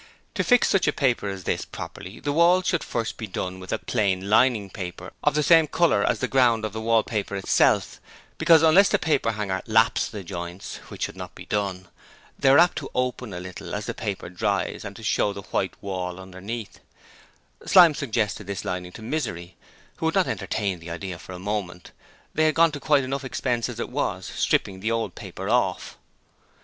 To 0.33 0.43
fix 0.43 0.67
such 0.67 0.87
a 0.87 0.91
paper 0.93 1.29
as 1.29 1.43
this 1.43 1.63
properly 1.63 2.19
the 2.19 2.31
walls 2.33 2.65
should 2.65 2.83
first 2.83 3.17
be 3.17 3.27
done 3.27 3.59
with 3.59 3.71
a 3.71 3.77
plain 3.77 4.31
lining 4.31 4.71
paper 4.71 5.13
of 5.23 5.35
the 5.35 5.43
same 5.43 5.67
colour 5.67 6.03
as 6.03 6.17
the 6.17 6.27
ground 6.27 6.65
of 6.65 6.73
the 6.73 6.81
wallpaper 6.81 7.35
itself, 7.35 8.01
because 8.39 8.63
unless 8.63 8.89
the 8.89 8.97
paperhanger 8.97 9.61
'lapps' 9.67 10.07
the 10.09 10.23
joints 10.23 10.77
which 10.87 11.03
should 11.03 11.15
not 11.15 11.35
be 11.35 11.45
done 11.45 11.87
they 12.39 12.49
are 12.49 12.57
apt 12.57 12.79
to 12.79 12.89
open 12.95 13.31
a 13.31 13.39
little 13.39 13.75
as 13.75 13.85
the 13.85 13.93
paper 13.93 14.27
dries 14.27 14.83
and 14.83 14.95
to 14.95 15.03
show 15.03 15.33
the 15.33 15.43
white 15.51 15.75
wall 15.83 16.19
underneath 16.19 16.79
Slyme 17.63 17.93
suggested 17.93 18.47
this 18.47 18.65
lining 18.65 18.93
to 18.93 19.03
Misery, 19.03 19.55
who 19.97 20.07
would 20.07 20.15
not 20.15 20.25
entertain 20.25 20.79
the 20.79 20.89
idea 20.89 21.19
for 21.19 21.33
a 21.33 21.37
moment 21.37 21.91
they 22.33 22.45
had 22.45 22.55
gone 22.55 22.71
to 22.71 22.79
quite 22.79 23.03
enough 23.03 23.23
expense 23.23 23.69
as 23.69 23.79
it 23.79 23.89
was, 23.91 24.25
stripping 24.25 24.79
the 24.79 24.89
old 24.89 25.13
paper 25.13 25.47
off! 25.47 25.95